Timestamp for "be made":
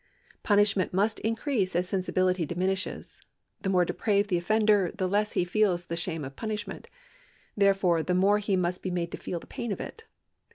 8.81-9.11